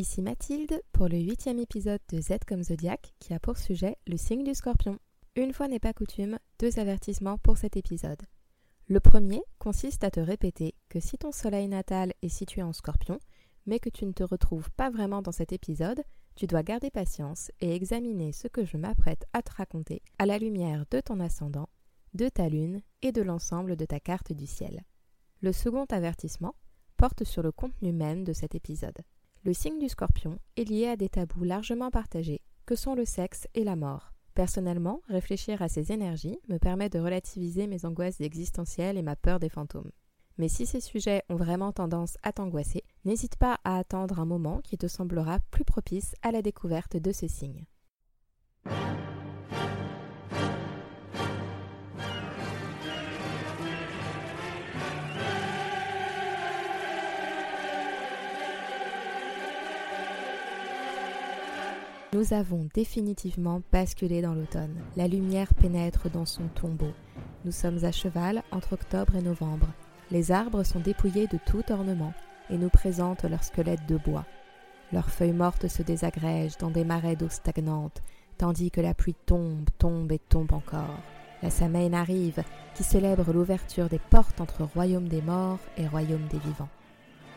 [0.00, 4.16] Ici Mathilde pour le huitième épisode de Z comme Zodiac qui a pour sujet le
[4.16, 4.98] signe du scorpion.
[5.36, 8.22] Une fois n'est pas coutume, deux avertissements pour cet épisode.
[8.88, 13.18] Le premier consiste à te répéter que si ton soleil natal est situé en scorpion,
[13.66, 16.02] mais que tu ne te retrouves pas vraiment dans cet épisode,
[16.34, 20.38] tu dois garder patience et examiner ce que je m'apprête à te raconter à la
[20.38, 21.68] lumière de ton ascendant,
[22.14, 24.82] de ta lune et de l'ensemble de ta carte du ciel.
[25.42, 26.54] Le second avertissement
[26.96, 28.96] porte sur le contenu même de cet épisode.
[29.42, 33.48] Le signe du scorpion est lié à des tabous largement partagés, que sont le sexe
[33.54, 34.12] et la mort.
[34.34, 39.40] Personnellement, réfléchir à ces énergies me permet de relativiser mes angoisses existentielles et ma peur
[39.40, 39.92] des fantômes.
[40.36, 44.60] Mais si ces sujets ont vraiment tendance à t'angoisser, n'hésite pas à attendre un moment
[44.60, 47.64] qui te semblera plus propice à la découverte de ce signe.
[62.12, 64.74] Nous avons définitivement basculé dans l'automne.
[64.96, 66.90] La lumière pénètre dans son tombeau.
[67.44, 69.68] Nous sommes à cheval entre octobre et novembre.
[70.10, 72.12] Les arbres sont dépouillés de tout ornement
[72.50, 74.26] et nous présentent leurs squelettes de bois.
[74.92, 78.02] Leurs feuilles mortes se désagrègent dans des marais d'eau stagnante,
[78.38, 80.98] tandis que la pluie tombe, tombe et tombe encore.
[81.44, 82.42] La Samaine arrive,
[82.74, 86.68] qui célèbre l'ouverture des portes entre royaume des morts et royaume des vivants.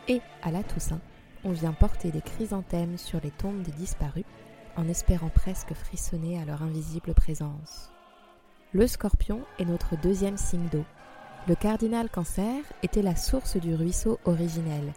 [0.08, 1.00] Et, à la Toussaint,
[1.44, 4.24] on vient porter des chrysanthèmes sur les tombes des disparus
[4.76, 7.90] en espérant presque frissonner à leur invisible présence.
[8.72, 10.84] Le scorpion est notre deuxième signe d'eau.
[11.46, 14.92] Le cardinal cancer était la source du ruisseau originel,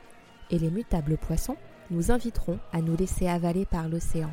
[0.50, 1.58] et les mutables poissons
[1.92, 4.32] nous inviteront à nous laisser avaler par l'océan.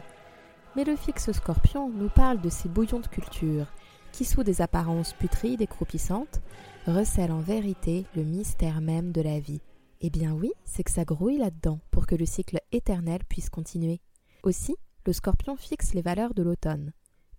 [0.76, 3.66] Mais le fixe scorpion nous parle de ces bouillons de culture,
[4.12, 6.40] qui sous des apparences putrides et croupissantes,
[6.86, 9.60] recèlent en vérité le mystère même de la vie.
[10.00, 14.00] Eh bien oui, c'est que ça grouille là-dedans pour que le cycle éternel puisse continuer.
[14.42, 14.76] Aussi,
[15.06, 16.92] le scorpion fixe les valeurs de l'automne.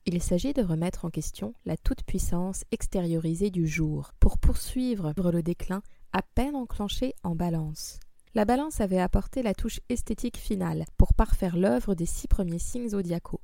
[0.05, 5.81] Il s'agit de remettre en question la toute-puissance extériorisée du jour pour poursuivre le déclin
[6.13, 7.99] à peine enclenché en balance.
[8.35, 12.89] La balance avait apporté la touche esthétique finale pour parfaire l'œuvre des six premiers signes
[12.89, 13.41] zodiacaux.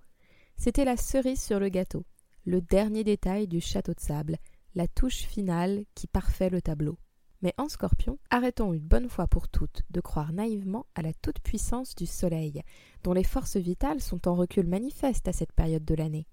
[0.57, 2.05] C'était la cerise sur le gâteau,
[2.45, 4.37] le dernier détail du château de sable,
[4.75, 6.97] la touche finale qui parfait le tableau.
[7.41, 11.95] Mais en scorpion, arrêtons une bonne fois pour toutes de croire naïvement à la toute-puissance
[11.95, 12.61] du soleil,
[13.03, 16.27] dont les forces vitales sont en recul manifeste à cette période de l'année.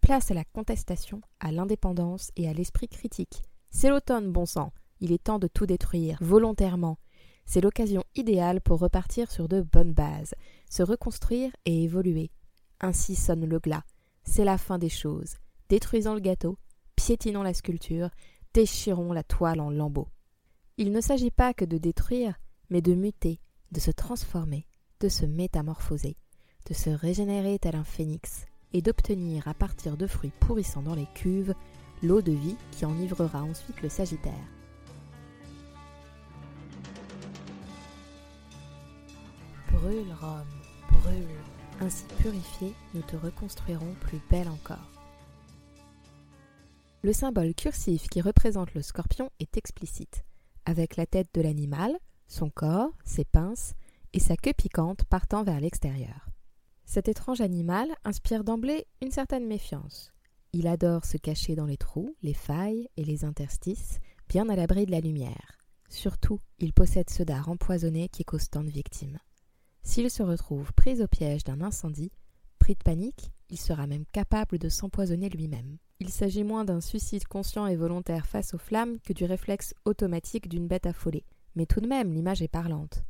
[0.00, 3.42] Place à la contestation, à l'indépendance et à l'esprit critique.
[3.70, 4.72] C'est l'automne, bon sang.
[5.00, 6.98] Il est temps de tout détruire, volontairement.
[7.44, 10.34] C'est l'occasion idéale pour repartir sur de bonnes bases,
[10.70, 12.30] se reconstruire et évoluer.
[12.80, 13.84] Ainsi sonne le glas.
[14.24, 15.36] C'est la fin des choses.
[15.68, 16.58] Détruisons le gâteau,
[16.96, 18.10] piétinons la sculpture,
[18.54, 20.08] déchirons la toile en lambeaux.
[20.78, 22.38] Il ne s'agit pas que de détruire,
[22.68, 23.40] mais de muter,
[23.72, 24.66] de se transformer,
[25.00, 26.18] de se métamorphoser,
[26.68, 28.44] de se régénérer tel un phénix,
[28.74, 31.54] et d'obtenir à partir de fruits pourrissant dans les cuves
[32.02, 34.34] l'eau de vie qui enivrera ensuite le Sagittaire.
[39.72, 41.40] Brûle, Rome, brûle.
[41.80, 44.90] Ainsi purifié, nous te reconstruirons plus belle encore.
[47.00, 50.26] Le symbole cursif qui représente le scorpion est explicite
[50.66, 51.96] avec la tête de l'animal,
[52.26, 53.74] son corps, ses pinces
[54.12, 56.28] et sa queue piquante partant vers l'extérieur.
[56.84, 60.12] Cet étrange animal inspire d'emblée une certaine méfiance.
[60.52, 64.86] Il adore se cacher dans les trous, les failles et les interstices, bien à l'abri
[64.86, 65.58] de la lumière.
[65.88, 69.18] Surtout, il possède ce dard empoisonné qui cause tant de victimes.
[69.82, 72.12] S'il se retrouve pris au piège d'un incendie,
[72.58, 75.78] pris de panique, il sera même capable de s'empoisonner lui-même.
[75.98, 80.48] Il s'agit moins d'un suicide conscient et volontaire face aux flammes que du réflexe automatique
[80.48, 81.24] d'une bête affolée.
[81.54, 83.02] Mais tout de même, l'image est parlante.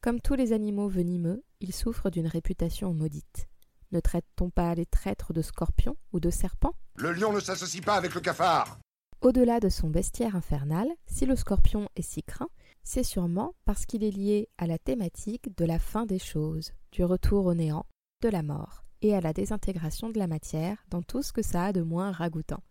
[0.00, 3.46] Comme tous les animaux venimeux, il souffre d'une réputation maudite.
[3.92, 6.74] Ne traite-t-on pas les traîtres de scorpions ou de serpents?
[6.96, 8.80] Le lion ne s'associe pas avec le cafard
[9.20, 12.50] Au-delà de son bestiaire infernal, si le scorpion est si craint,
[12.82, 17.04] c'est sûrement parce qu'il est lié à la thématique de la fin des choses, du
[17.04, 17.86] retour au néant,
[18.22, 21.66] de la mort et à la désintégration de la matière dans tout ce que ça
[21.66, 22.62] a de moins ragoûtant.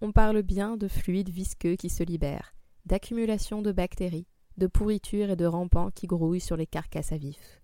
[0.00, 2.54] On parle bien de fluides visqueux qui se libèrent,
[2.84, 4.26] d'accumulation de bactéries,
[4.56, 7.62] de pourriture et de rampants qui grouillent sur les carcasses à vif.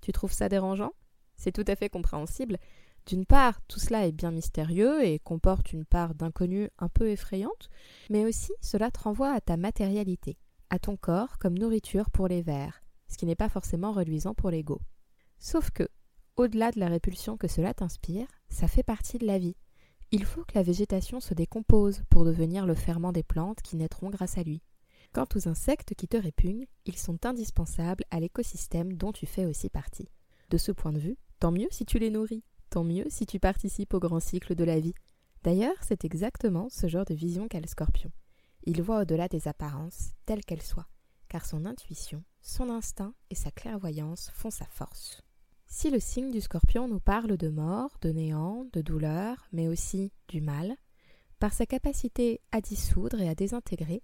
[0.00, 0.92] Tu trouves ça dérangeant?
[1.36, 2.58] C'est tout à fait compréhensible.
[3.06, 7.68] D'une part, tout cela est bien mystérieux et comporte une part d'inconnu un peu effrayante,
[8.10, 10.38] mais aussi cela te renvoie à ta matérialité,
[10.70, 14.50] à ton corps comme nourriture pour les vers, ce qui n'est pas forcément reluisant pour
[14.50, 14.80] l'ego.
[15.38, 15.88] Sauf que,
[16.36, 19.56] au-delà de la répulsion que cela t'inspire, ça fait partie de la vie.
[20.10, 24.10] Il faut que la végétation se décompose pour devenir le ferment des plantes qui naîtront
[24.10, 24.62] grâce à lui.
[25.12, 29.68] Quant aux insectes qui te répugnent, ils sont indispensables à l'écosystème dont tu fais aussi
[29.68, 30.08] partie.
[30.48, 33.38] De ce point de vue, tant mieux si tu les nourris, tant mieux si tu
[33.38, 34.94] participes au grand cycle de la vie.
[35.42, 38.10] D'ailleurs, c'est exactement ce genre de vision qu'a le scorpion.
[38.64, 40.88] Il voit au-delà des apparences, telles qu'elles soient,
[41.28, 45.22] car son intuition, son instinct et sa clairvoyance font sa force.
[45.74, 50.12] Si le signe du scorpion nous parle de mort, de néant, de douleur, mais aussi
[50.28, 50.76] du mal,
[51.38, 54.02] par sa capacité à dissoudre et à désintégrer,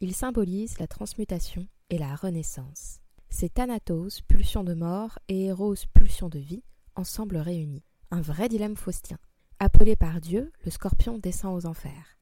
[0.00, 3.00] il symbolise la transmutation et la renaissance.
[3.28, 6.64] C'est Thanatos, pulsion de mort, et Eros, pulsion de vie,
[6.96, 7.84] ensemble réunis.
[8.10, 9.18] Un vrai dilemme faustien.
[9.58, 12.16] Appelé par Dieu, le scorpion descend aux enfers.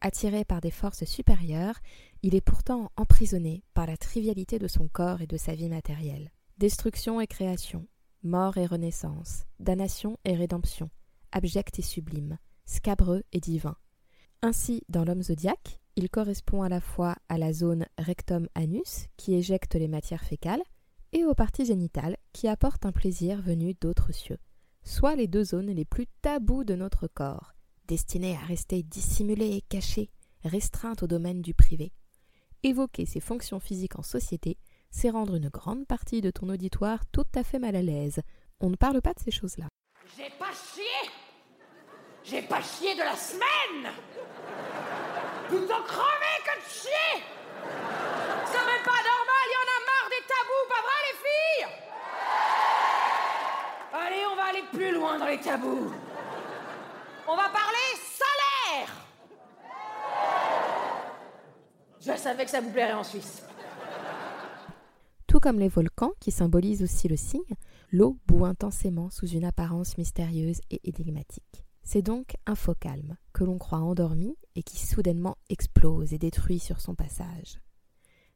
[0.00, 1.78] Attiré par des forces supérieures,
[2.22, 6.32] il est pourtant emprisonné par la trivialité de son corps et de sa vie matérielle.
[6.58, 7.86] Destruction et création,
[8.22, 10.90] mort et renaissance, damnation et rédemption,
[11.32, 13.76] abject et sublime, scabreux et divin.
[14.42, 19.74] Ainsi, dans l'homme zodiaque, il correspond à la fois à la zone rectum-anus, qui éjecte
[19.74, 20.62] les matières fécales,
[21.12, 24.38] et aux parties génitales, qui apportent un plaisir venu d'autres cieux,
[24.82, 27.54] soit les deux zones les plus tabous de notre corps,
[27.86, 30.10] destinées à rester dissimulées et cachées,
[30.44, 31.92] restreintes au domaine du privé.
[32.62, 34.56] Évoquer ses fonctions physiques en société
[34.92, 38.20] c'est rendre une grande partie de ton auditoire tout à fait mal à l'aise.
[38.60, 39.64] On ne parle pas de ces choses-là.
[40.16, 41.10] J'ai pas chié
[42.22, 43.92] J'ai pas chié de la semaine
[45.48, 47.24] Plutôt crevé que de chier
[48.44, 51.66] C'est même pas normal, y en a marre des tabous, pas vrai les filles?
[53.94, 55.92] Allez, on va aller plus loin dans les tabous.
[57.26, 58.88] On va parler salaire
[62.00, 63.42] Je savais que ça vous plairait en Suisse.
[65.42, 67.56] Comme les volcans, qui symbolisent aussi le signe,
[67.90, 71.64] l'eau bout intensément sous une apparence mystérieuse et énigmatique.
[71.82, 76.60] C'est donc un faux calme, que l'on croit endormi et qui soudainement explose et détruit
[76.60, 77.58] sur son passage.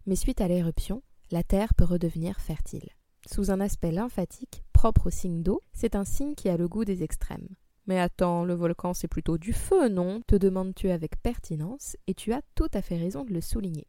[0.06, 1.00] Mais suite à l'éruption,
[1.30, 2.88] la Terre peut redevenir fertile.
[3.32, 6.84] Sous un aspect lymphatique propre au signe d'eau, c'est un signe qui a le goût
[6.84, 7.54] des extrêmes.
[7.86, 10.22] Mais attends, le volcan c'est plutôt du feu, non?
[10.26, 13.86] Te demandes-tu avec pertinence, et tu as tout à fait raison de le souligner.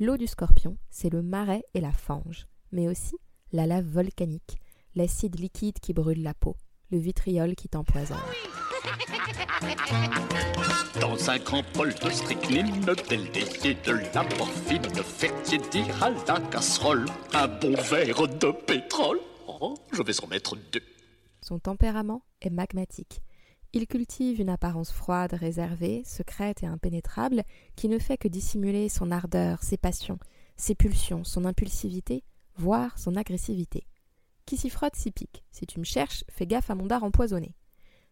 [0.00, 3.14] L'eau du scorpion, c'est le marais et la fange, mais aussi
[3.52, 4.58] la lave volcanique,
[4.96, 6.56] l'acide liquide qui brûle la peau,
[6.90, 8.18] le vitriol qui t'empoisonne.
[11.00, 14.82] Dans un grand bol de strychnine, de la morphine,
[16.00, 19.20] à la casserole, un bon verre de pétrole.
[19.46, 20.82] Oh, je vais en mettre deux.
[21.40, 23.20] Son tempérament est magmatique.
[23.76, 27.42] Il cultive une apparence froide, réservée, secrète et impénétrable
[27.74, 30.20] qui ne fait que dissimuler son ardeur, ses passions,
[30.56, 32.22] ses pulsions, son impulsivité,
[32.54, 33.88] voire son agressivité.
[34.46, 35.42] Qui s'y frotte s'y pique.
[35.50, 37.56] Si tu me cherches, fais gaffe à mon dard empoisonné.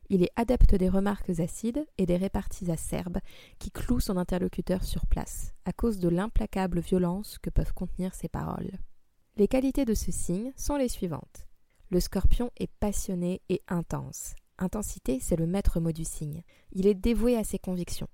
[0.09, 3.21] Il est adepte des remarques acides et des réparties acerbes
[3.61, 8.29] qui clouent son interlocuteur sur place, à cause de l'implacable violence que peuvent contenir ses
[8.29, 8.73] paroles.
[9.37, 11.47] Les qualités de ce signe sont les suivantes.
[11.89, 14.35] Le scorpion est passionné et intense.
[14.59, 16.43] Intensité, c'est le maître mot du signe.
[16.73, 18.09] Il est dévoué à ses convictions.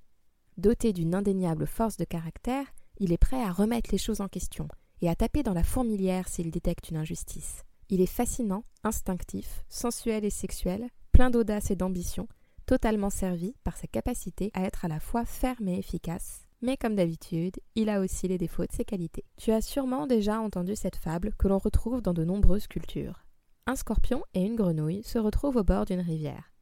[0.56, 2.66] Doté d'une indéniable force de caractère,
[2.98, 4.68] il est prêt à remettre les choses en question
[5.00, 7.64] et à taper dans la fourmilière s'il détecte une injustice.
[7.90, 12.28] Il est fascinant, instinctif, sensuel et sexuel, plein d'audace et d'ambition,
[12.66, 16.44] totalement servi par sa capacité à être à la fois ferme et efficace.
[16.60, 19.24] Mais comme d'habitude, il a aussi les défauts de ses qualités.
[19.36, 23.27] Tu as sûrement déjà entendu cette fable que l'on retrouve dans de nombreuses cultures
[23.68, 26.54] un scorpion et une grenouille se retrouvent au bord d'une rivière.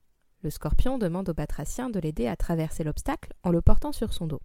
[0.42, 4.26] Le scorpion demande au batracien de l'aider à traverser l'obstacle en le portant sur son
[4.26, 4.42] dos.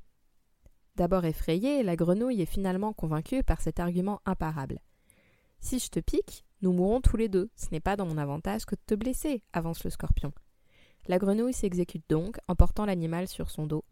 [0.96, 4.80] D'abord effrayée, la grenouille est finalement convaincue par cet argument imparable.
[5.60, 7.50] Si je te pique, nous mourrons tous les deux.
[7.56, 10.32] Ce n'est pas dans mon avantage que de te blesser, avance le scorpion.
[11.08, 13.86] La grenouille s'exécute donc en portant l'animal sur son dos,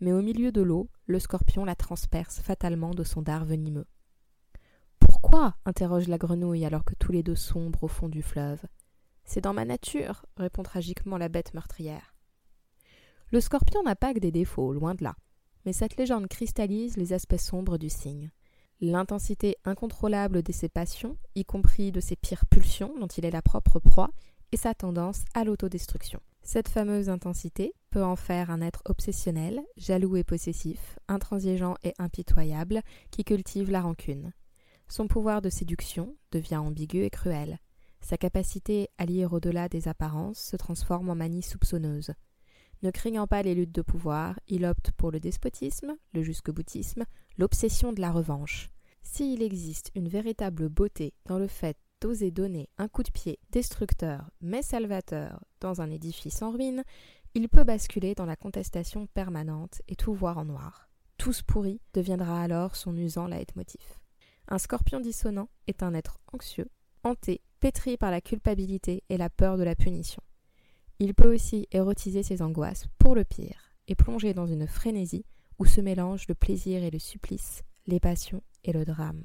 [0.00, 3.86] mais au milieu de l'eau, le scorpion la transperce fatalement de son dard venimeux.
[5.24, 8.60] Pourquoi interroge la grenouille alors que tous les deux sombrent au fond du fleuve?
[9.24, 12.14] C'est dans ma nature, répond tragiquement la bête meurtrière.
[13.30, 15.16] Le scorpion n'a pas que des défauts, loin de là.
[15.64, 18.32] Mais cette légende cristallise les aspects sombres du signe.
[18.82, 23.40] L'intensité incontrôlable de ses passions, y compris de ses pires pulsions dont il est la
[23.40, 24.10] propre proie,
[24.52, 26.20] et sa tendance à l'autodestruction.
[26.42, 32.82] Cette fameuse intensité peut en faire un être obsessionnel, jaloux et possessif, intransigeant et impitoyable,
[33.10, 34.34] qui cultive la rancune.
[34.88, 37.58] Son pouvoir de séduction devient ambigu et cruel.
[38.00, 42.12] Sa capacité à lire au-delà des apparences se transforme en manie soupçonneuse.
[42.82, 47.04] Ne craignant pas les luttes de pouvoir, il opte pour le despotisme, le jusque-boutisme,
[47.38, 48.70] l'obsession de la revanche.
[49.02, 54.30] S'il existe une véritable beauté dans le fait d'oser donner un coup de pied destructeur
[54.42, 56.84] mais salvateur dans un édifice en ruine,
[57.34, 60.88] il peut basculer dans la contestation permanente et tout voir en noir.
[61.16, 63.80] Tout ce pourri deviendra alors son usant leitmotiv.
[64.48, 66.68] Un scorpion dissonant est un être anxieux,
[67.02, 70.22] hanté, pétri par la culpabilité et la peur de la punition.
[70.98, 75.24] Il peut aussi érotiser ses angoisses pour le pire et plonger dans une frénésie
[75.58, 79.24] où se mélangent le plaisir et le supplice, les passions et le drame.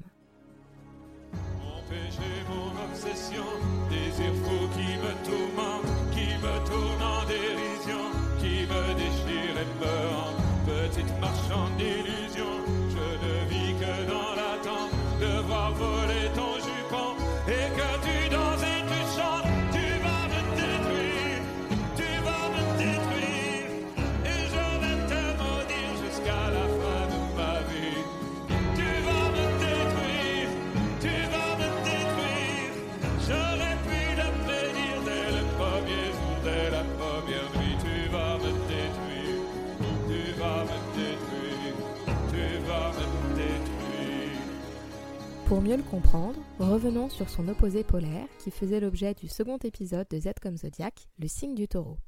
[45.78, 50.56] Comprendre, revenons sur son opposé polaire qui faisait l'objet du second épisode de Z comme
[50.56, 51.98] Zodiac, le signe du taureau.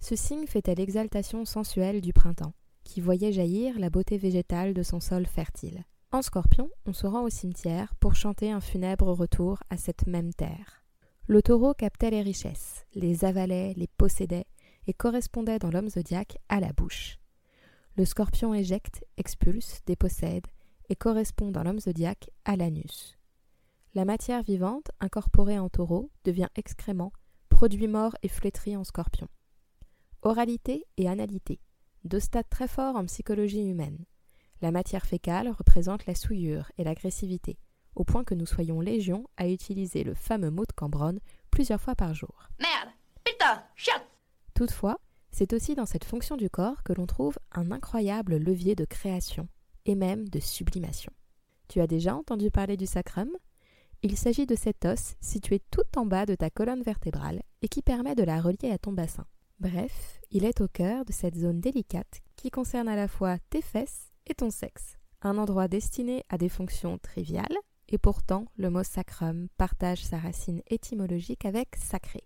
[0.00, 2.52] Ce signe fêtait l'exaltation sensuelle du printemps,
[2.84, 5.84] qui voyait jaillir la beauté végétale de son sol fertile.
[6.12, 10.34] En scorpion, on se rend au cimetière pour chanter un funèbre retour à cette même
[10.34, 10.84] terre.
[11.26, 14.46] Le taureau captait les richesses, les avalait, les possédait,
[14.86, 17.18] et correspondait dans l'homme zodiaque à la bouche.
[17.96, 20.46] Le scorpion éjecte, expulse, dépossède,
[20.90, 23.16] et correspond dans l'homme zodiaque à l'anus.
[23.94, 27.12] La matière vivante, incorporée en taureau, devient excrément,
[27.48, 29.28] produit mort et flétri en scorpion.
[30.22, 31.60] Oralité et analité,
[32.04, 34.04] deux stades très forts en psychologie humaine.
[34.60, 37.58] La matière fécale représente la souillure et l'agressivité,
[37.94, 41.20] au point que nous soyons légion à utiliser le fameux mot de Cambronne
[41.50, 42.48] plusieurs fois par jour.
[42.60, 42.90] Merde
[43.24, 44.06] Putain Chiotte
[44.54, 44.98] Toutefois,
[45.30, 49.48] c'est aussi dans cette fonction du corps que l'on trouve un incroyable levier de création,
[49.94, 51.12] même de sublimation.
[51.68, 53.30] Tu as déjà entendu parler du sacrum?
[54.02, 57.82] Il s'agit de cet os situé tout en bas de ta colonne vertébrale et qui
[57.82, 59.26] permet de la relier à ton bassin.
[59.60, 63.60] Bref, il est au cœur de cette zone délicate qui concerne à la fois tes
[63.60, 64.96] fesses et ton sexe.
[65.20, 67.58] Un endroit destiné à des fonctions triviales,
[67.90, 72.22] et pourtant le mot sacrum partage sa racine étymologique avec sacré.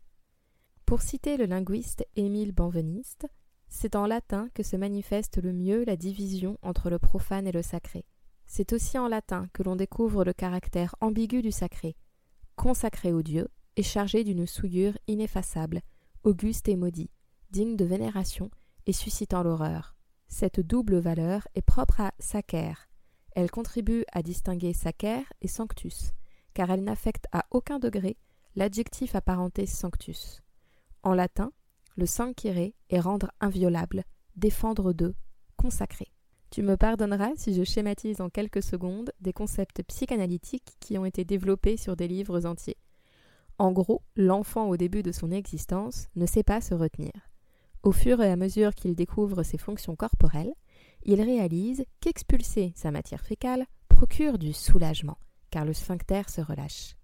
[0.87, 3.27] Pour citer le linguiste Émile Benveniste,
[3.75, 7.61] c'est en latin que se manifeste le mieux la division entre le profane et le
[7.61, 8.05] sacré.
[8.47, 11.97] C'est aussi en latin que l'on découvre le caractère ambigu du sacré,
[12.55, 15.83] consacré au Dieu et chargé d'une souillure ineffaçable,
[16.23, 17.11] auguste et maudit,
[17.51, 18.49] digne de vénération
[18.87, 19.97] et suscitant l'horreur.
[20.29, 22.75] Cette double valeur est propre à sacer.
[23.33, 26.13] Elle contribue à distinguer sacer et sanctus,
[26.55, 28.19] car elle n'affecte à aucun degré
[28.55, 30.43] l'adjectif apparenté sanctus.
[31.03, 31.51] En latin,
[31.97, 34.05] le sancire est rendre inviolable,
[34.37, 35.15] défendre d'eux,
[35.57, 36.09] consacrer.
[36.51, 41.25] Tu me pardonneras si je schématise en quelques secondes des concepts psychanalytiques qui ont été
[41.25, 42.77] développés sur des livres entiers.
[43.59, 47.13] En gros, l'enfant au début de son existence ne sait pas se retenir.
[47.83, 50.55] Au fur et à mesure qu'il découvre ses fonctions corporelles,
[51.03, 55.19] il réalise qu'expulser sa matière fécale procure du soulagement,
[55.51, 56.95] car le sphincter se relâche.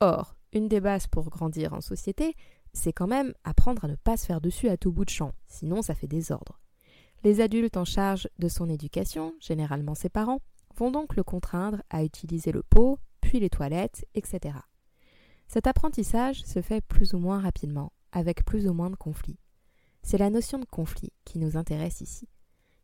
[0.00, 2.34] Or, une des bases pour grandir en société,
[2.72, 5.32] c'est quand même apprendre à ne pas se faire dessus à tout bout de champ,
[5.48, 6.60] sinon ça fait désordre.
[7.22, 10.40] Les adultes en charge de son éducation, généralement ses parents,
[10.76, 14.58] vont donc le contraindre à utiliser le pot, puis les toilettes, etc.
[15.48, 19.38] Cet apprentissage se fait plus ou moins rapidement, avec plus ou moins de conflits.
[20.02, 22.28] C'est la notion de conflit qui nous intéresse ici.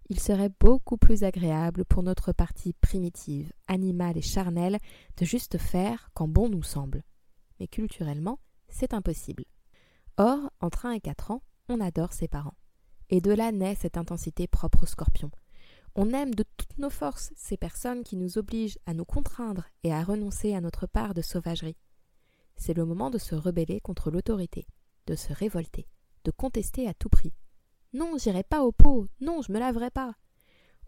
[0.08, 4.78] Il serait beaucoup plus agréable pour notre partie primitive, animale et charnelle
[5.16, 7.02] de juste faire quand bon nous semble.
[7.58, 8.38] Mais culturellement,
[8.68, 9.44] c'est impossible.
[10.18, 12.56] Or, entre 1 et 4 ans, on adore ses parents.
[13.10, 15.30] Et de là naît cette intensité propre au scorpion.
[15.94, 19.92] On aime de toutes nos forces ces personnes qui nous obligent à nous contraindre et
[19.92, 21.76] à renoncer à notre part de sauvagerie.
[22.56, 24.66] C'est le moment de se rebeller contre l'autorité,
[25.06, 25.86] de se révolter,
[26.24, 27.34] de contester à tout prix.
[27.92, 30.14] Non, j'irai pas au pot, non, je me laverai pas.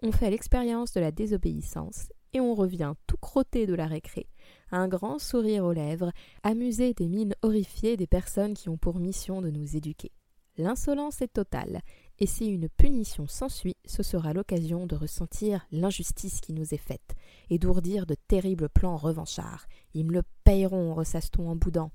[0.02, 4.28] On fait l'expérience de la désobéissance et on revient tout crotté de la récré,
[4.70, 9.42] un grand sourire aux lèvres, amusé des mines horrifiées des personnes qui ont pour mission
[9.42, 10.12] de nous éduquer.
[10.56, 11.82] L'insolence est totale,
[12.18, 17.14] et si une punition s'ensuit, ce sera l'occasion de ressentir l'injustice qui nous est faite,
[17.48, 19.66] et d'ourdir de terribles plans revanchards.
[19.94, 21.92] Ils me le payeront, ressasse-t-on en boudant.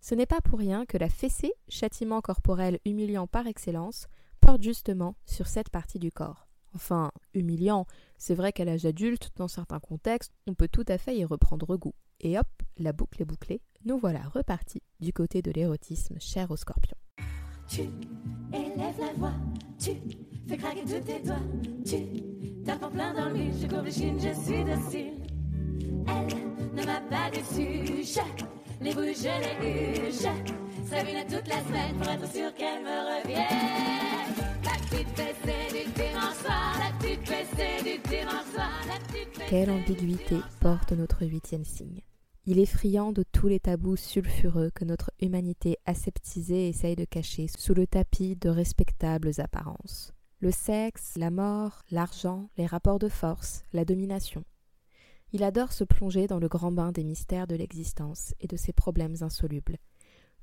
[0.00, 4.06] Ce n'est pas pour rien que la fessée, châtiment corporel humiliant par excellence,
[4.40, 6.47] porte justement sur cette partie du corps.
[6.78, 7.86] Enfin, humiliant,
[8.18, 11.76] c'est vrai qu'à l'âge adulte, dans certains contextes, on peut tout à fait y reprendre
[11.76, 11.96] goût.
[12.20, 16.56] Et hop, la boucle est bouclée, nous voilà repartis du côté de l'érotisme cher aux
[16.56, 16.96] scorpions.
[17.66, 17.80] Tu
[18.52, 19.34] élèves la voix,
[19.76, 19.90] tu
[20.46, 21.42] fais craquer tous tes doigts,
[21.84, 25.14] tu tapes en plein dans le je couvre les chines, je suis docile.
[26.06, 30.30] Elle ne m'a pas déçu, je les bouges, les huches.
[30.88, 34.38] Sabine toute la semaine pour être sûr qu'elle me revienne.
[34.62, 35.57] La petite fessée
[39.48, 42.02] Quelle ambiguïté porte notre huitième signe.
[42.44, 47.46] Il est friand de tous les tabous sulfureux que notre humanité aseptisée essaye de cacher
[47.56, 50.12] sous le tapis de respectables apparences.
[50.40, 54.44] Le sexe, la mort, l'argent, les rapports de force, la domination.
[55.32, 58.72] Il adore se plonger dans le grand bain des mystères de l'existence et de ses
[58.72, 59.78] problèmes insolubles.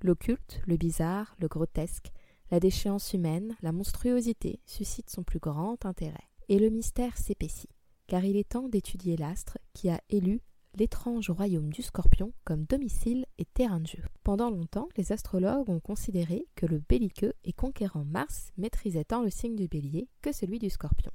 [0.02, 2.12] L'occulte, le bizarre, le grotesque,
[2.52, 6.30] la déchéance humaine, la monstruosité suscitent son plus grand intérêt.
[6.48, 7.70] Et le mystère s'épaissit,
[8.08, 10.42] car il est temps d'étudier l'astre qui a élu
[10.76, 14.04] l'étrange royaume du scorpion comme domicile et terrain de jeu.
[14.24, 19.30] Pendant longtemps, les astrologues ont considéré que le belliqueux et conquérant Mars maîtrisait tant le
[19.30, 21.12] signe du bélier que celui du scorpion.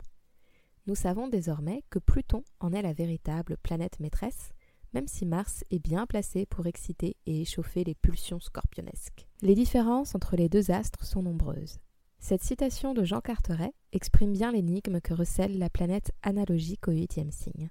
[0.86, 4.50] Nous savons désormais que Pluton en est la véritable planète maîtresse,
[4.94, 9.28] même si Mars est bien placé pour exciter et échauffer les pulsions scorpionesques.
[9.42, 11.78] Les différences entre les deux astres sont nombreuses.
[12.22, 17.32] Cette citation de Jean Carteret exprime bien l'énigme que recèle la planète analogique au huitième
[17.32, 17.70] signe.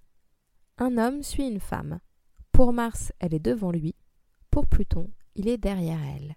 [0.80, 2.00] Un homme suit une femme.
[2.52, 3.96] Pour Mars, elle est devant lui.
[4.50, 6.36] Pour Pluton, il est derrière elle.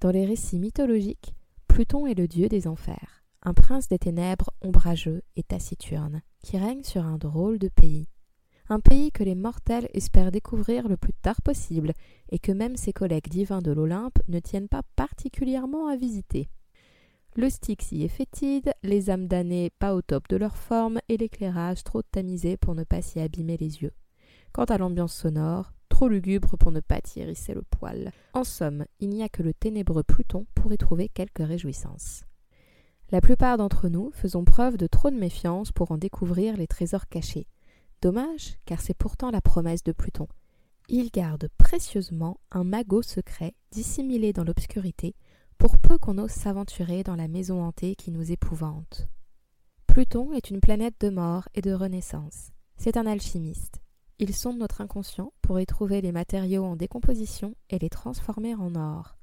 [0.00, 1.32] Dans les récits mythologiques,
[1.68, 6.82] Pluton est le dieu des enfers, un prince des ténèbres ombrageux et taciturne, qui règne
[6.82, 8.08] sur un drôle de pays.
[8.68, 11.92] Un pays que les mortels espèrent découvrir le plus tard possible,
[12.30, 16.50] et que même ses collègues divins de l'Olympe ne tiennent pas particulièrement à visiter.
[17.38, 21.18] Le Styx y est fétide, les âmes damnées pas au top de leur forme et
[21.18, 23.92] l'éclairage trop tamisé pour ne pas s'y abîmer les yeux.
[24.52, 28.10] Quant à l'ambiance sonore, trop lugubre pour ne pas t'y hérisser le poil.
[28.32, 32.24] En somme, il n'y a que le ténébreux Pluton pour y trouver quelques réjouissances.
[33.10, 37.06] La plupart d'entre nous faisons preuve de trop de méfiance pour en découvrir les trésors
[37.06, 37.48] cachés.
[38.00, 40.26] Dommage, car c'est pourtant la promesse de Pluton.
[40.88, 45.14] Il garde précieusement un magot secret dissimulé dans l'obscurité
[45.58, 49.08] pour peu qu'on ose s'aventurer dans la maison hantée qui nous épouvante.
[49.86, 52.50] Pluton est une planète de mort et de renaissance.
[52.76, 53.80] C'est un alchimiste.
[54.18, 58.74] Il sonde notre inconscient pour y trouver les matériaux en décomposition et les transformer en
[58.74, 59.16] or.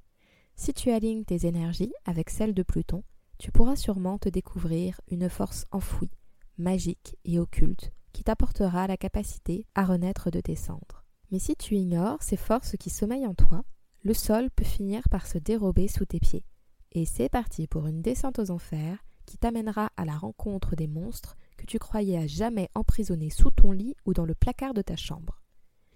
[0.55, 3.03] Si tu alignes tes énergies avec celles de Pluton,
[3.39, 6.11] tu pourras sûrement te découvrir une force enfouie,
[6.57, 11.03] magique et occulte, qui t'apportera la capacité à renaître de tes cendres.
[11.31, 13.63] Mais si tu ignores ces forces qui sommeillent en toi,
[14.03, 16.45] le sol peut finir par se dérober sous tes pieds.
[16.91, 21.37] Et c'est parti pour une descente aux enfers qui t'amènera à la rencontre des monstres
[21.57, 24.97] que tu croyais à jamais emprisonnés sous ton lit ou dans le placard de ta
[24.97, 25.39] chambre.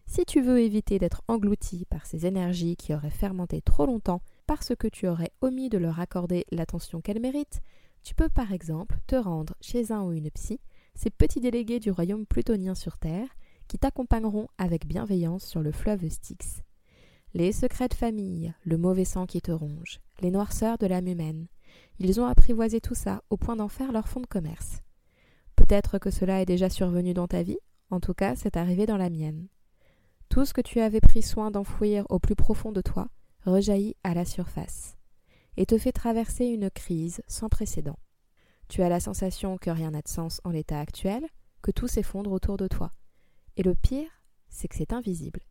[0.06, 4.74] Si tu veux éviter d'être englouti par ces énergies qui auraient fermenté trop longtemps parce
[4.74, 7.62] que tu aurais omis de leur accorder l'attention qu'elles méritent,
[8.04, 10.62] tu peux par exemple te rendre chez un ou une psy,
[10.96, 13.28] ces petits délégués du royaume plutonien sur Terre,
[13.68, 16.64] qui t'accompagneront avec bienveillance sur le fleuve Styx
[17.38, 21.46] les secrets de famille, le mauvais sang qui te ronge, les noirceurs de l'âme humaine.
[22.00, 24.82] Ils ont apprivoisé tout ça au point d'en faire leur fonds de commerce.
[25.56, 27.60] Peut-être que cela est déjà survenu dans ta vie,
[27.92, 29.50] en tout cas c'est arrivé dans la mienne.
[30.30, 33.08] Tout ce que tu avais pris soin d'enfouir au plus profond de toi
[33.46, 34.98] rejaillit à la surface
[35.58, 38.00] et te fait traverser une crise sans précédent.
[38.68, 41.24] Tu as la sensation que rien n'a de sens en l'état actuel,
[41.62, 42.90] que tout s'effondre autour de toi.
[43.58, 44.10] Et le pire,
[44.50, 45.42] c'est que c'est invisible.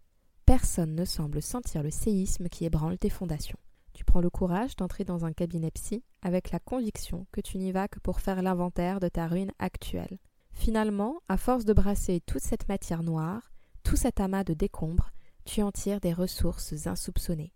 [0.46, 3.58] Personne ne semble sentir le séisme qui ébranle tes fondations.
[3.94, 7.72] Tu prends le courage d'entrer dans un cabinet psy avec la conviction que tu n'y
[7.72, 10.18] vas que pour faire l'inventaire de ta ruine actuelle.
[10.52, 13.50] Finalement, à force de brasser toute cette matière noire,
[13.82, 15.10] tout cet amas de décombres,
[15.44, 17.52] tu en tires des ressources insoupçonnées.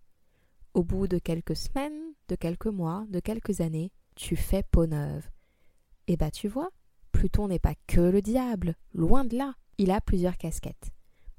[0.75, 5.31] Au bout de quelques semaines, de quelques mois, de quelques années, tu fais peau neuve.
[6.09, 6.71] Et bah tu vois,
[7.13, 10.91] Pluton n'est pas que le diable, loin de là, il a plusieurs casquettes.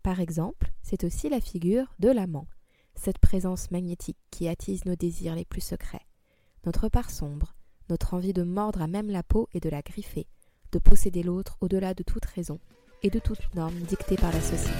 [0.03, 2.47] Par exemple, c'est aussi la figure de l'amant,
[2.95, 6.07] cette présence magnétique qui attise nos désirs les plus secrets,
[6.65, 7.55] notre part sombre,
[7.89, 10.27] notre envie de mordre à même la peau et de la griffer,
[10.71, 12.59] de posséder l'autre au-delà de toute raison
[13.03, 14.71] et de toute norme dictée par la société.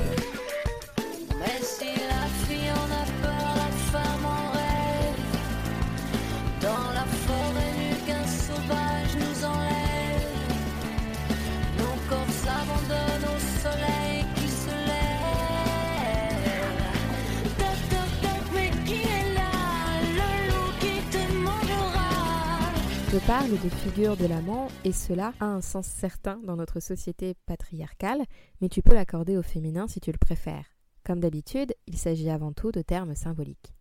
[23.12, 27.36] Je parle de figure de l'amant et cela a un sens certain dans notre société
[27.45, 28.24] patriarcale,
[28.62, 30.78] mais tu peux l'accorder au féminin si tu le préfères.
[31.04, 33.74] Comme d'habitude, il s'agit avant tout de termes symboliques.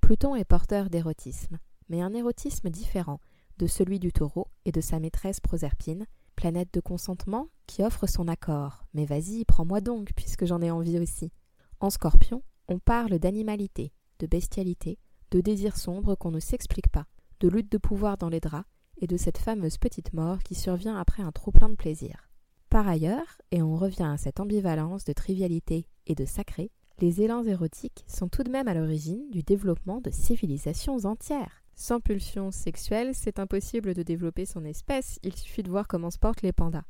[0.00, 3.20] Pluton est porteur d'érotisme, mais un érotisme différent
[3.58, 8.26] de celui du taureau et de sa maîtresse Proserpine, planète de consentement qui offre son
[8.26, 8.84] accord.
[8.94, 11.30] Mais vas-y, prends-moi donc, puisque j'en ai envie aussi.
[11.78, 14.98] En scorpion, On parle d'animalité, de bestialité,
[15.30, 17.06] de désir sombre qu'on ne s'explique pas,
[17.40, 18.68] de lutte de pouvoir dans les draps
[18.98, 22.28] et de cette fameuse petite mort qui survient après un trop-plein de plaisir.
[22.70, 27.44] Par ailleurs, et on revient à cette ambivalence de trivialité et de sacré, les élans
[27.44, 31.62] érotiques sont tout de même à l'origine du développement de civilisations entières.
[31.74, 36.18] Sans pulsion sexuelle, c'est impossible de développer son espèce, il suffit de voir comment se
[36.18, 36.84] portent les pandas.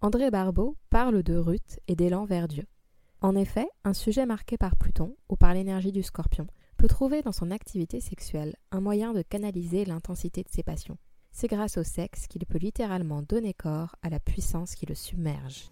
[0.00, 2.64] André Barbeau parle de Ruth et d'élan vers Dieu.
[3.20, 7.32] En effet, un sujet marqué par Pluton ou par l'énergie du scorpion peut trouver dans
[7.32, 10.98] son activité sexuelle un moyen de canaliser l'intensité de ses passions.
[11.32, 15.70] C'est grâce au sexe qu'il peut littéralement donner corps à la puissance qui le submerge.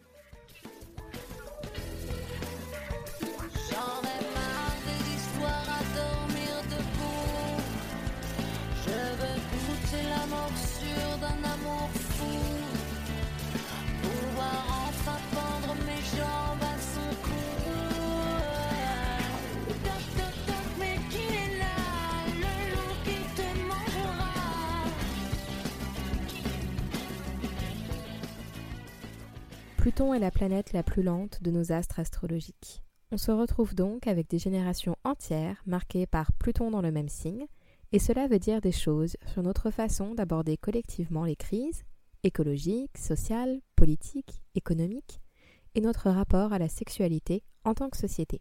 [29.82, 32.84] Pluton est la planète la plus lente de nos astres astrologiques.
[33.10, 37.48] On se retrouve donc avec des générations entières marquées par Pluton dans le même signe,
[37.90, 41.82] et cela veut dire des choses sur notre façon d'aborder collectivement les crises
[42.22, 45.20] écologiques, sociales, politiques, économiques,
[45.74, 48.40] et notre rapport à la sexualité en tant que société.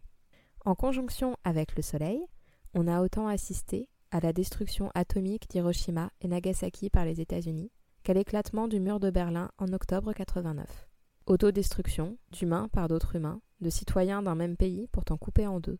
[0.64, 2.24] En conjonction avec le Soleil,
[2.72, 7.72] on a autant assisté à la destruction atomique d'Hiroshima et Nagasaki par les États-Unis
[8.04, 10.91] qu'à l'éclatement du mur de Berlin en octobre 89.
[11.26, 15.78] Autodestruction d'humains par d'autres humains, de citoyens d'un même pays pourtant coupés en deux.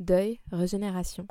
[0.00, 1.28] Deuil, régénération.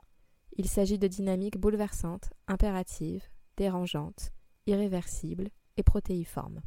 [0.53, 4.31] Il s'agit de dynamiques bouleversantes, impératives, dérangeantes,
[4.65, 6.61] irréversibles et protéiformes.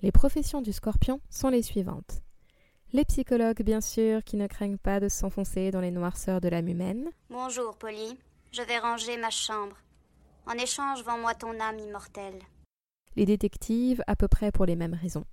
[0.00, 2.22] Les professions du scorpion sont les suivantes.
[2.92, 6.68] Les psychologues, bien sûr, qui ne craignent pas de s'enfoncer dans les noirceurs de l'âme
[6.68, 7.10] humaine.
[7.28, 8.16] Bonjour, Polly.
[8.52, 9.76] Je vais ranger ma chambre.
[10.46, 12.40] En échange, vends-moi ton âme immortelle.
[13.16, 15.24] Les détectives, à peu près pour les mêmes raisons.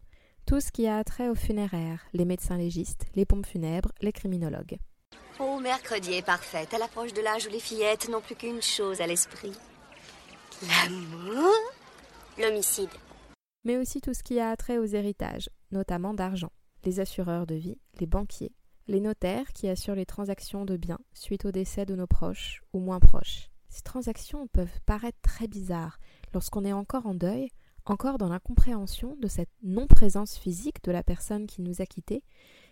[0.45, 4.77] Tout ce qui a trait aux funéraires, les médecins légistes, les pompes funèbres, les criminologues.
[5.39, 6.67] Oh, mercredi est parfait.
[6.71, 9.53] À l'approche de l'âge où les fillettes n'ont plus qu'une chose à l'esprit.
[10.61, 11.51] L'amour
[12.37, 12.91] L'homicide.
[13.63, 16.51] Mais aussi tout ce qui a trait aux héritages, notamment d'argent.
[16.83, 18.53] Les assureurs de vie, les banquiers,
[18.87, 22.79] les notaires qui assurent les transactions de biens suite au décès de nos proches ou
[22.79, 23.49] moins proches.
[23.69, 25.97] Ces transactions peuvent paraître très bizarres
[26.35, 27.49] lorsqu'on est encore en deuil,
[27.85, 32.23] encore dans l'incompréhension de cette non-présence physique de la personne qui nous a quittés,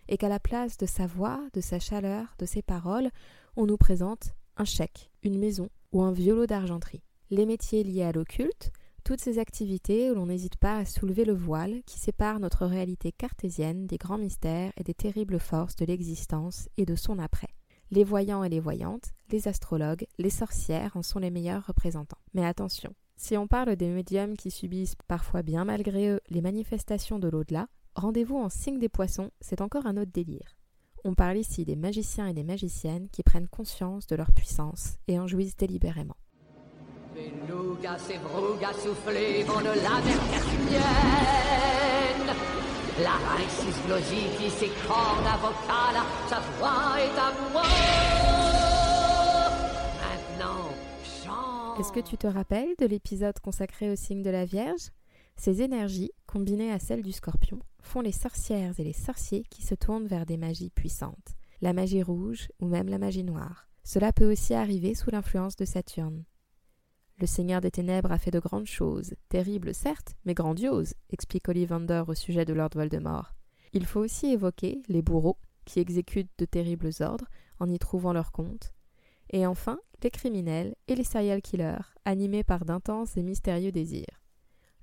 [0.08, 3.10] et qu'à la place de sa voix, de sa chaleur, de ses paroles,
[3.56, 7.04] on nous présente un chèque, une maison ou un vieux lot d'argenterie.
[7.30, 8.72] Les métiers liés à l'occulte,
[9.04, 13.12] toutes ces activités où l'on n'hésite pas à soulever le voile qui sépare notre réalité
[13.12, 17.50] cartésienne des grands mystères et des terribles forces de l'existence et de son après.
[17.92, 22.18] Les voyants et les voyantes, les astrologues, les sorcières en sont les meilleurs représentants.
[22.34, 27.20] Mais attention, si on parle des médiums qui subissent parfois bien malgré eux les manifestations
[27.20, 30.58] de l'au-delà, rendez-vous en signe des poissons, c'est encore un autre délire.
[31.06, 35.18] On parle ici des magiciens et des magiciennes qui prennent conscience de leur puissance et
[35.20, 36.18] en jouissent délibérément.
[43.00, 43.16] La
[45.38, 46.40] vocales, sa
[47.00, 48.43] est à.
[51.80, 54.92] Est-ce que tu te rappelles de l'épisode consacré au signe de la Vierge?
[55.36, 59.74] Ces énergies, combinées à celles du scorpion, font les sorcières et les sorciers qui se
[59.74, 63.68] tournent vers des magies puissantes, la magie rouge ou même la magie noire.
[63.84, 66.26] Cela peut aussi arriver sous l'influence de Saturne.
[67.18, 72.04] Le Seigneur des Ténèbres a fait de grandes choses, terribles certes, mais grandioses, explique Ollivander
[72.08, 73.34] au sujet de Lord Voldemort.
[73.74, 77.28] Il faut aussi évoquer les bourreaux, qui exécutent de terribles ordres
[77.60, 78.74] en y trouvant leur compte,
[79.34, 84.22] et enfin les criminels et les serial killers, animés par d'intenses et mystérieux désirs.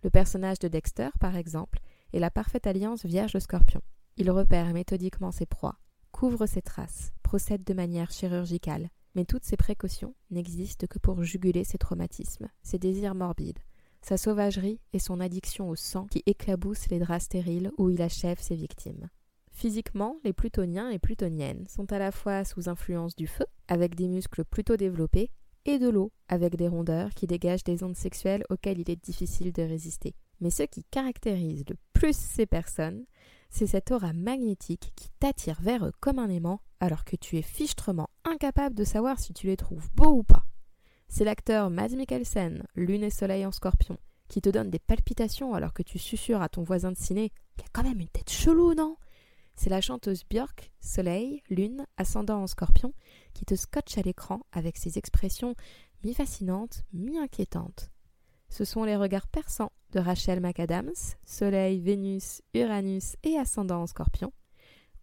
[0.03, 1.79] Le personnage de Dexter, par exemple,
[2.13, 3.83] est la parfaite alliance vierge-scorpion.
[4.17, 5.79] Il repère méthodiquement ses proies,
[6.11, 11.65] couvre ses traces, procède de manière chirurgicale, mais toutes ces précautions n'existent que pour juguler
[11.65, 13.59] ses traumatismes, ses désirs morbides,
[14.03, 18.41] sa sauvagerie et son addiction au sang qui éclaboussent les draps stériles où il achève
[18.41, 19.11] ses victimes.
[19.61, 24.09] Physiquement, les plutoniens et plutoniennes sont à la fois sous influence du feu, avec des
[24.09, 25.31] muscles plutôt développés,
[25.66, 29.53] et de l'eau, avec des rondeurs qui dégagent des ondes sexuelles auxquelles il est difficile
[29.53, 30.14] de résister.
[30.40, 33.05] Mais ce qui caractérise le plus ces personnes,
[33.51, 37.42] c'est cette aura magnétique qui t'attire vers eux comme un aimant, alors que tu es
[37.42, 40.46] fichtrement incapable de savoir si tu les trouves beaux ou pas.
[41.09, 45.75] C'est l'acteur Mads Mikkelsen, Lune et Soleil en scorpion, qui te donne des palpitations alors
[45.75, 48.73] que tu susurres à ton voisin de ciné Il a quand même une tête chelou,
[48.73, 48.96] non?
[49.62, 52.94] C'est la chanteuse Björk, soleil, lune, ascendant en scorpion,
[53.35, 55.55] qui te scotche à l'écran avec ses expressions
[56.03, 57.90] mi-fascinantes, mi-inquiétantes.
[58.49, 60.94] Ce sont les regards perçants de Rachel McAdams,
[61.27, 64.33] soleil, Vénus, Uranus et ascendant en scorpion,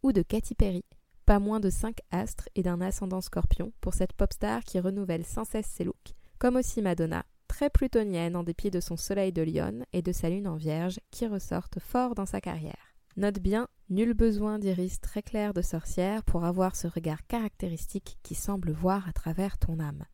[0.01, 0.85] ou de Katy Perry,
[1.27, 5.23] pas moins de cinq astres et d'un ascendant scorpion pour cette pop star qui renouvelle
[5.23, 9.43] sans cesse ses looks, comme aussi Madonna, très plutonienne en dépit de son soleil de
[9.43, 12.86] Lyon et de sa lune en vierge qui ressortent fort dans sa carrière.
[13.17, 18.35] Note bien, nul besoin d'iris très clairs de sorcière pour avoir ce regard caractéristique qui
[18.35, 20.05] semble voir à travers ton âme.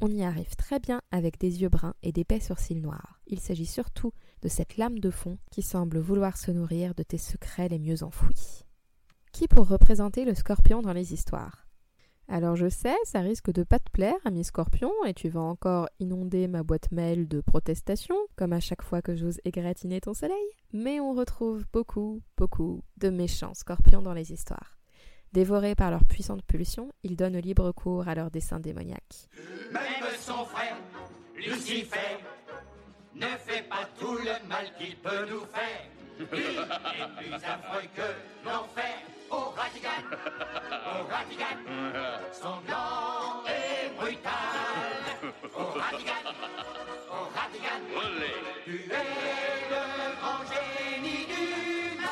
[0.00, 3.20] On y arrive très bien avec des yeux bruns et d'épais sourcils noirs.
[3.26, 7.18] Il s'agit surtout de cette lame de fond qui semble vouloir se nourrir de tes
[7.18, 8.62] secrets les mieux enfouis.
[9.32, 11.65] Qui pour représenter le scorpion dans les histoires?
[12.28, 15.88] Alors je sais, ça risque de pas te plaire, ami Scorpion, et tu vas encore
[16.00, 20.34] inonder ma boîte mail de protestations, comme à chaque fois que j'ose égratigner ton soleil.
[20.72, 24.76] Mais on retrouve beaucoup, beaucoup de méchants scorpions dans les histoires.
[25.32, 29.28] Dévorés par leur puissante pulsion, ils donnent libre cours à leurs desseins démoniaques.
[29.72, 29.82] Même
[30.18, 30.76] son frère,
[31.36, 32.18] Lucifer,
[33.14, 35.95] ne fait pas tout le mal qu'il peut nous faire.
[36.18, 38.08] Il est plus affreux que
[38.44, 38.96] l'enfer.
[39.28, 39.88] Au Ratigan,
[40.86, 41.58] au Ratigan,
[42.32, 44.30] sanglant et brutal.
[45.52, 46.22] Au Ratigan,
[47.10, 47.80] au Ratigan,
[48.64, 48.86] tu es
[49.68, 49.82] le
[50.20, 52.06] grand génie du mal.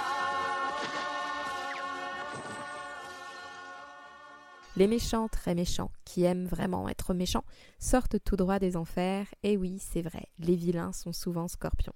[4.76, 7.44] Les méchants très méchants, qui aiment vraiment être méchants,
[7.78, 11.94] sortent tout droit des enfers, et oui, c'est vrai, les vilains sont souvent scorpions.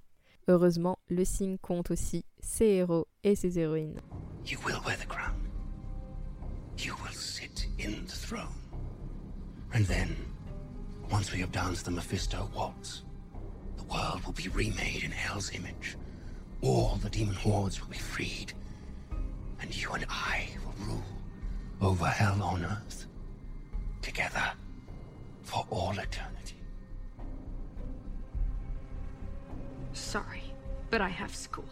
[0.48, 4.00] Heureusement, le signe compte aussi ses héros et ses héroïnes.
[4.46, 5.34] You will wear the crown.
[6.78, 8.56] You will sit in the throne.
[9.74, 10.16] And then,
[11.10, 13.02] once we have danced the Mephisto waltz,
[13.76, 15.98] the world will be remade in Hell's image.
[16.62, 18.54] All the demon hordes will be freed.
[19.60, 21.04] And you and I will rule
[21.82, 23.06] over hell on earth.
[24.00, 24.52] Together.
[25.42, 26.37] For all eternity.
[29.98, 30.54] Sorry,
[30.90, 31.64] but I have school.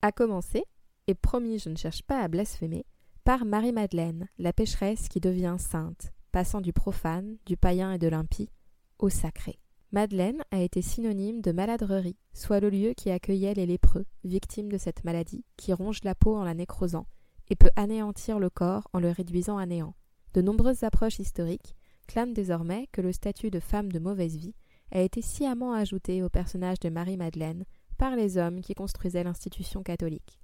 [0.00, 0.62] À commencer,
[1.08, 2.86] et promis je ne cherche pas à blasphémer,
[3.24, 8.50] par Marie-Madeleine, la pécheresse qui devient sainte, passant du profane, du païen et de l'impie
[8.98, 9.58] au sacré.
[9.92, 14.78] Madeleine a été synonyme de maladrerie, soit le lieu qui accueillait les lépreux, victimes de
[14.78, 17.06] cette maladie, qui ronge la peau en la nécrosant,
[17.50, 19.94] et peut anéantir le corps en le réduisant à néant.
[20.34, 21.74] De nombreuses approches historiques
[22.06, 24.54] clament désormais que le statut de femme de mauvaise vie
[24.90, 27.64] a été sciemment ajouté au personnage de Marie-Madeleine
[27.98, 30.40] par les hommes qui construisaient l'institution catholique.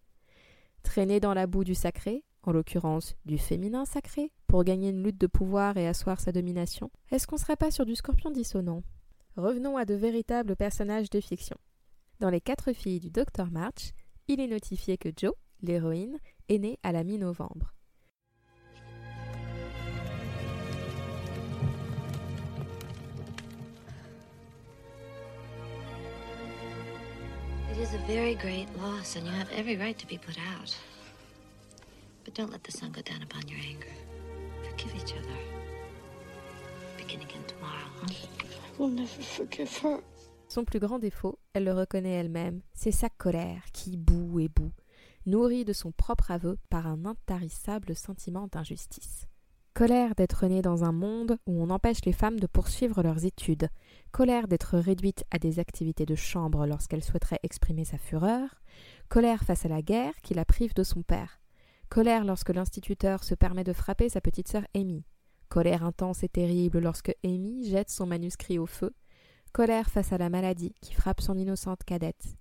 [0.83, 5.21] Traînée dans la boue du sacré, en l'occurrence du féminin sacré, pour gagner une lutte
[5.21, 8.83] de pouvoir et asseoir sa domination, est-ce qu'on serait pas sur du scorpion dissonant?
[9.37, 11.57] Revenons à de véritables personnages de fiction.
[12.21, 13.93] Dans les quatre filles du Dr March,
[14.29, 17.75] il est notifié que Jo, l'héroïne, est née à la mi-novembre.
[27.75, 30.73] It is a very great loss, and you have every right to be put out.
[32.25, 33.93] But don't let the sun go down upon your anger.
[34.63, 35.39] Forgive each other.
[36.97, 38.13] Begin again tomorrow, huh?
[38.79, 40.01] We'll never forgive her.
[40.49, 44.71] Son plus grand défaut, elle le reconnaît elle-même, c'est sa colère qui bout et bout,
[45.27, 49.27] nourrie de son propre aveu par un intarissable sentiment d'injustice.
[49.75, 53.69] Colère d'être née dans un monde où on empêche les femmes de poursuivre leurs études,
[54.13, 58.63] colère d'être réduite à des activités de chambre lorsqu'elle souhaiterait exprimer sa fureur,
[59.09, 61.41] colère face à la guerre qui la prive de son père,
[61.89, 65.03] colère lorsque l'instituteur se permet de frapper sa petite sœur Amy,
[65.49, 68.95] colère intense et terrible lorsque Amy jette son manuscrit au feu,
[69.51, 72.37] colère face à la maladie qui frappe son innocente cadette.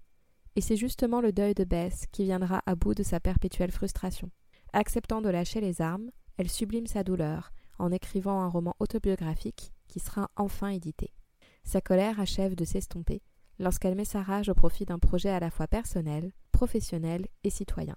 [0.55, 4.29] Et c'est justement le deuil de Bess qui viendra à bout de sa perpétuelle frustration.
[4.71, 9.99] Acceptant de lâcher les armes, elle sublime sa douleur en écrivant un roman autobiographique qui
[9.99, 11.13] sera enfin édité.
[11.63, 13.21] Sa colère achève de s'estomper
[13.59, 17.95] lorsqu'elle met sa rage au profit d'un projet à la fois personnel, professionnel et citoyen.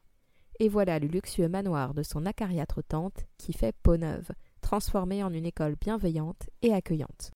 [0.59, 5.33] Et voilà le luxueux manoir de son acariâtre tante qui fait peau neuve, transformé en
[5.33, 7.33] une école bienveillante et accueillante.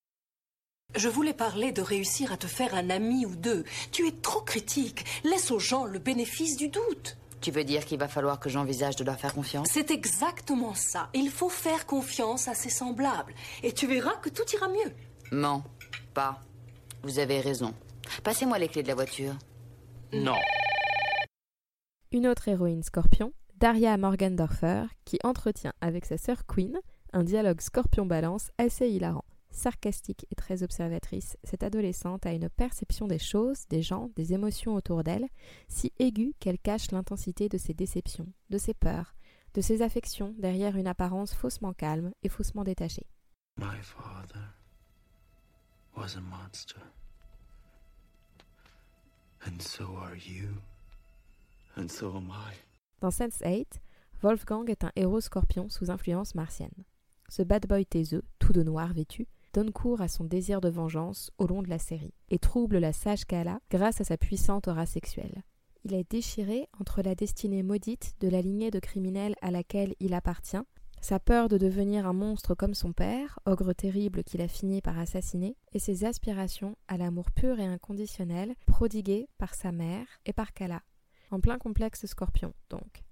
[0.97, 3.65] Je voulais parler de réussir à te faire un ami ou deux.
[3.93, 5.05] Tu es trop critique.
[5.23, 7.17] Laisse aux gens le bénéfice du doute.
[7.41, 9.69] Tu veux dire qu'il va falloir que j'envisage de leur faire confiance?
[9.71, 11.09] C'est exactement ça.
[11.15, 13.35] Il faut faire confiance à ses semblables.
[13.63, 14.93] Et tu verras que tout ira mieux.
[15.33, 15.63] Non,
[16.13, 16.41] pas.
[17.03, 17.73] Vous avez raison.
[18.23, 19.33] Passez-moi les clés de la voiture.
[20.13, 20.37] Non.
[22.13, 26.79] Une autre héroïne scorpion, Daria Morgendorfer, qui entretient avec sa sœur Queen
[27.13, 29.25] un dialogue scorpion-balance assez hilarant.
[29.51, 34.75] Sarcastique et très observatrice, cette adolescente a une perception des choses, des gens, des émotions
[34.75, 35.29] autour d'elle,
[35.69, 39.15] si aiguë qu'elle cache l'intensité de ses déceptions, de ses peurs,
[39.55, 43.07] de ses affections derrière une apparence faussement calme et faussement détachée.
[43.59, 44.55] My father
[45.97, 46.81] was a monster.
[49.47, 50.49] And so are you.
[51.77, 52.55] And so am I.
[53.01, 53.67] Dans Sense8,
[54.23, 56.85] Wolfgang est un héros scorpion sous influence martienne.
[57.29, 61.31] Ce bad boy taiseux, tout de noir vêtu, donne cours à son désir de vengeance
[61.39, 64.87] au long de la série et trouble la sage Kala grâce à sa puissante aura
[64.87, 65.43] sexuelle.
[65.85, 70.15] Il est déchiré entre la destinée maudite de la lignée de criminels à laquelle il
[70.15, 70.63] appartient,
[71.01, 74.99] sa peur de devenir un monstre comme son père, ogre terrible qu'il a fini par
[74.99, 80.53] assassiner, et ses aspirations à l'amour pur et inconditionnel prodigué par sa mère et par
[80.53, 80.83] Kala.
[81.31, 83.03] En plein complexe scorpion, donc.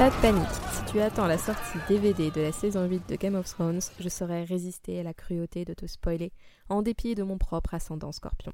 [0.00, 3.34] Pas de panique, si tu attends la sortie DVD de la saison 8 de Game
[3.34, 6.32] of Thrones, je saurais résister à la cruauté de te spoiler,
[6.70, 8.52] en dépit de mon propre ascendant scorpion.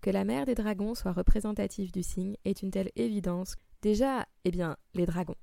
[0.00, 3.56] Que la mère des dragons soit représentative du signe est une telle évidence.
[3.82, 5.34] Déjà, eh bien, les dragons,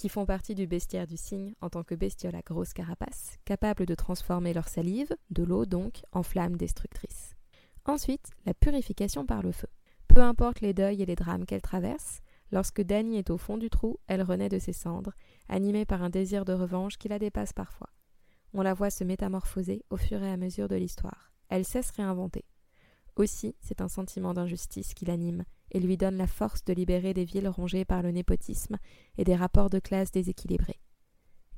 [0.00, 3.84] qui font partie du bestiaire du cygne en tant que bestioles à grosse carapace, capables
[3.84, 7.36] de transformer leur salive, de l'eau donc, en flamme destructrice.
[7.84, 9.68] Ensuite, la purification par le feu.
[10.08, 13.68] Peu importe les deuils et les drames qu'elle traverse, lorsque Dany est au fond du
[13.68, 15.12] trou, elle renaît de ses cendres,
[15.50, 17.90] animée par un désir de revanche qui la dépasse parfois.
[18.54, 21.30] On la voit se métamorphoser au fur et à mesure de l'histoire.
[21.50, 22.46] Elle cesse réinventer.
[23.16, 27.24] Aussi, c'est un sentiment d'injustice qui l'anime et lui donne la force de libérer des
[27.24, 28.76] villes rongées par le népotisme
[29.18, 30.80] et des rapports de classe déséquilibrés.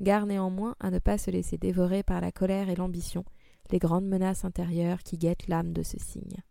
[0.01, 3.25] Gare néanmoins à ne pas se laisser dévorer par la colère et l'ambition,
[3.71, 6.43] les grandes menaces intérieures qui guettent l'âme de ce signe.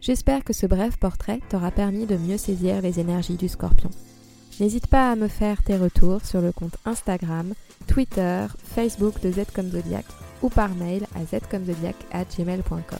[0.00, 3.90] J'espère que ce bref portrait t'aura permis de mieux saisir les énergies du scorpion.
[4.58, 7.52] N'hésite pas à me faire tes retours sur le compte Instagram,
[7.86, 10.06] Twitter, Facebook de Z comme Zodiac
[10.42, 12.98] ou par mail à zcomzodiac@gmail.com.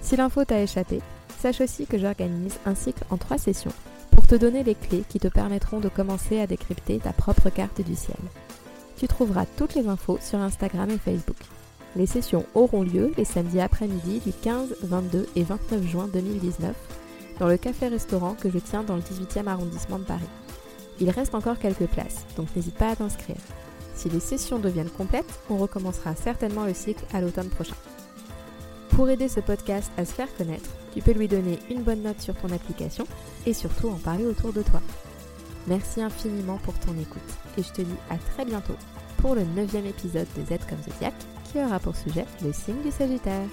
[0.00, 1.00] Si l'info t'a échappé,
[1.38, 3.72] sache aussi que j'organise un cycle en trois sessions
[4.10, 7.80] pour te donner les clés qui te permettront de commencer à décrypter ta propre carte
[7.80, 8.16] du ciel.
[8.96, 11.36] Tu trouveras toutes les infos sur Instagram et Facebook.
[11.96, 16.74] Les sessions auront lieu les samedis après-midi du 15, 22 et 29 juin 2019
[17.38, 20.28] dans le café-restaurant que je tiens dans le 18e arrondissement de Paris.
[21.00, 23.36] Il reste encore quelques places, donc n'hésite pas à t'inscrire.
[23.94, 27.76] Si les sessions deviennent complètes, on recommencera certainement le cycle à l'automne prochain.
[28.90, 32.20] Pour aider ce podcast à se faire connaître, tu peux lui donner une bonne note
[32.20, 33.06] sur ton application
[33.46, 34.80] et surtout en parler autour de toi.
[35.66, 37.20] Merci infiniment pour ton écoute
[37.56, 38.76] et je te dis à très bientôt
[39.18, 42.90] pour le neuvième épisode de Z comme Zodiac qui aura pour sujet le signe du
[42.90, 43.48] Sagittaire.